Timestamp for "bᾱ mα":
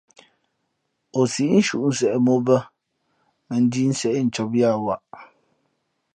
2.45-3.55